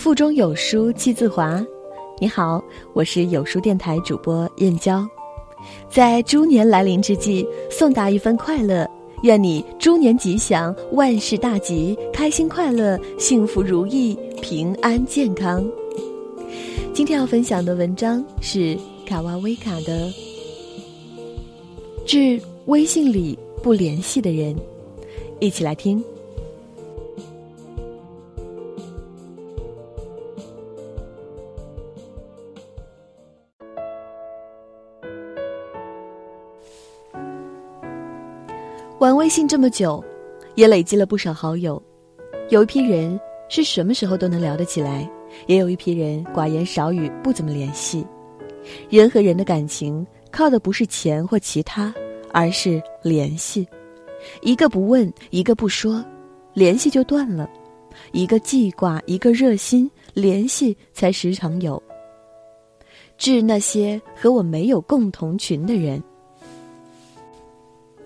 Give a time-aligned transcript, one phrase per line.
[0.00, 1.62] 腹中有书气自华。
[2.18, 2.64] 你好，
[2.94, 5.06] 我是有书电台主播燕娇。
[5.90, 8.88] 在猪年来临之际，送达一份快乐，
[9.24, 15.62] 愿你猪年吉祥，万事大吉，开心快乐，幸福如意，平安健康。
[16.94, 20.06] 今天要分享的文章是卡哇威卡的
[22.06, 24.54] 《致微信里不联系的人》，
[25.40, 26.02] 一起来听。
[39.00, 40.04] 玩微信这么久，
[40.56, 41.82] 也累积了不少好友。
[42.50, 43.18] 有一批人
[43.48, 45.10] 是什么时候都能聊得起来，
[45.46, 48.06] 也有一批人寡言少语，不怎么联系。
[48.90, 51.94] 人和人的感情靠的不是钱或其他，
[52.30, 53.66] 而是联系。
[54.42, 56.04] 一个不问，一个不说，
[56.52, 57.48] 联系就断了；
[58.12, 61.82] 一个记挂，一个热心，联系才时常有。
[63.16, 66.02] 致那些和我没有共同群的人。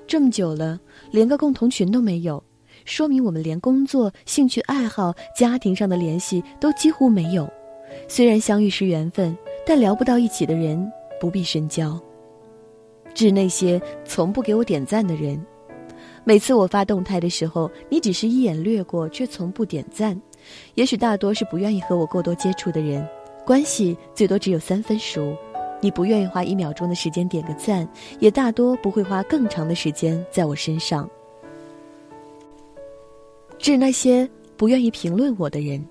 [0.06, 0.78] 这么久了，
[1.14, 2.42] 连个共同群都没有，
[2.84, 7.48] 说明我们连工作、兴趣爱好、家庭上的联系都几乎没有。
[8.08, 11.96] 虽然相遇是缘分，但聊不到一起的人不必深交。
[13.14, 15.40] 致那些从不给我点赞的人，
[16.24, 20.20] 每次我发动态的时候，你只是一眼掠过，却从不点赞。
[20.74, 23.08] 也许大多是不愿意和我过多接触的人，
[23.46, 25.32] 关系最多只有三分熟。
[25.84, 27.86] 你不愿意花一秒钟的时间点个赞，
[28.18, 31.06] 也大多不会花更长的时间在我身上。
[33.58, 35.86] 致那些不愿意评论我的人，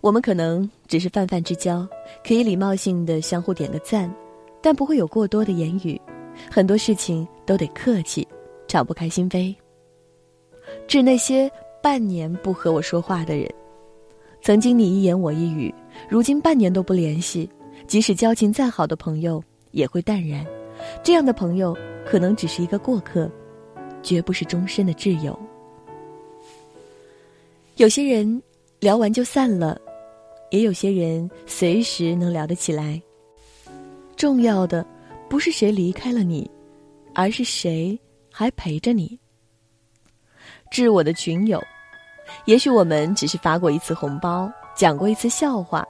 [0.00, 1.84] 我们可能只是泛泛之交，
[2.24, 4.08] 可以礼貌性的相互点个赞，
[4.62, 6.00] 但不会有过多的言语，
[6.48, 8.24] 很多事情都得客气，
[8.68, 9.52] 敞不开心扉。
[10.86, 11.50] 致那些
[11.82, 13.52] 半年不和我说话的人，
[14.40, 15.74] 曾经你一言我一语，
[16.08, 17.50] 如今半年都不联系。
[17.86, 20.44] 即使交情再好的朋友也会淡然，
[21.02, 23.30] 这样的朋友可能只是一个过客，
[24.02, 25.38] 绝不是终身的挚友。
[27.76, 28.42] 有些人
[28.80, 29.80] 聊完就散了，
[30.50, 33.00] 也有些人随时能聊得起来。
[34.16, 34.84] 重要的
[35.28, 36.50] 不是谁离开了你，
[37.14, 37.98] 而是谁
[38.30, 39.18] 还陪着你。
[40.70, 41.62] 致我的群友，
[42.46, 45.86] 也许我们只是发过一次红包，讲过一次笑话。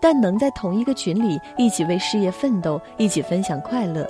[0.00, 4.08] 但能在同一个群里一起为事业奋斗，一起分享快乐，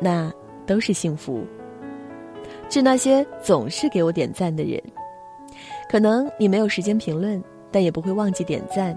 [0.00, 0.32] 那
[0.66, 1.44] 都是幸福。
[2.68, 4.82] 致那些总是给我点赞的人，
[5.90, 8.96] 可能你没有时间评论，但也不会忘记点赞。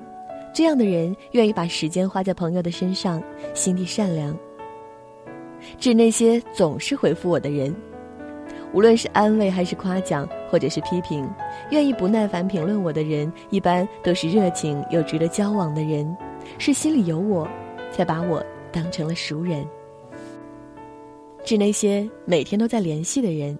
[0.53, 3.23] 这样的人愿意把时间花在朋友的身上，
[3.53, 4.37] 心地善良。
[5.77, 7.73] 致那些总是回复我的人。
[8.73, 11.29] 无论是安慰还是夸奖，或者是批评，
[11.71, 16.15] 愿意不耐烦评论我的人，一般都是热情又值得交往的人，
[16.57, 17.47] 是心里有我，
[17.91, 19.67] 才把我当成了熟人。
[21.43, 23.57] 致那些每天都在联系的人，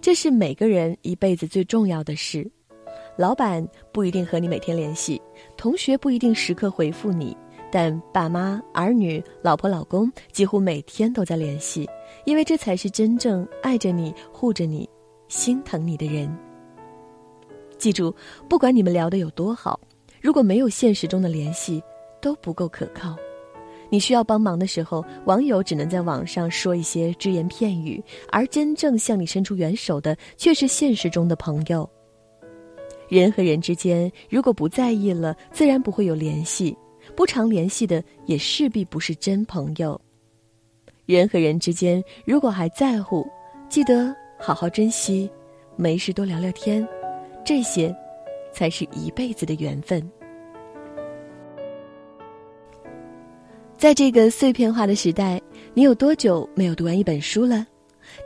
[0.00, 2.48] 这是每个人一辈子最重要的事。
[3.18, 5.20] 老板不一定和你每天联系，
[5.56, 7.36] 同学不一定时刻回复你。
[7.72, 11.88] 但爸妈、儿女、老婆、老公几乎每天都在联系，
[12.26, 14.86] 因为这才是真正爱着你、护着你、
[15.28, 16.30] 心疼你的人。
[17.78, 18.14] 记住，
[18.46, 19.80] 不管你们聊得有多好，
[20.20, 21.82] 如果没有现实中的联系，
[22.20, 23.16] 都不够可靠。
[23.88, 31.88] 你需要帮忙的时候，网友只能在网上说一些只言片语，而真正向你伸出援手的，却是现实中的朋友。
[33.08, 36.76] 人和人之间，如果不在意了，自然不会有联系。
[37.14, 40.00] 不常联系的，也势必不是真朋友。
[41.06, 43.26] 人和人之间，如果还在乎，
[43.68, 45.30] 记得好好珍惜，
[45.76, 46.86] 没事多聊聊天，
[47.44, 47.94] 这些，
[48.52, 50.02] 才是一辈子的缘分。
[53.76, 55.40] 在这个碎片化的时代，
[55.74, 57.66] 你有多久没有读完一本书了？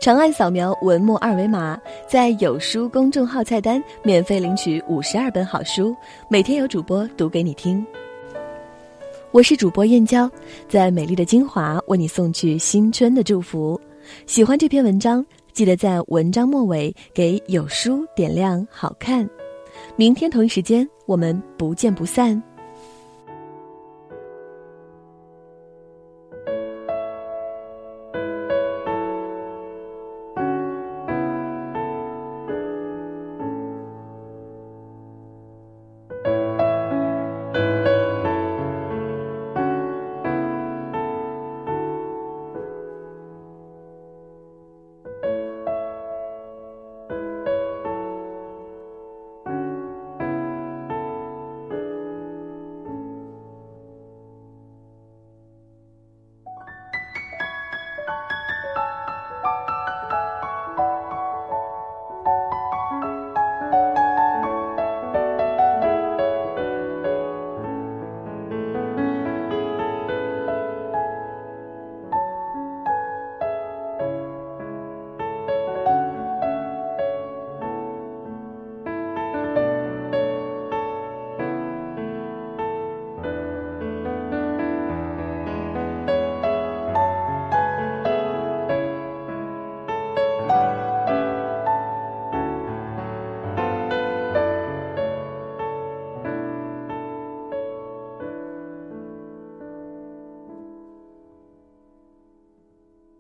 [0.01, 5.97] 长按扫描文末二维码，在有书公众号菜单免费领取五十二本好书，
[6.29, 7.85] 每天有主播读给你听。
[9.33, 10.31] 我是主播燕娇，
[10.69, 13.79] 在美丽的金华为你送去新春的祝福。
[14.25, 19.29] 喜欢这篇文章，记得在文章末尾给有书点亮好看。
[19.97, 22.43] 明天同一时间，我们不见不散。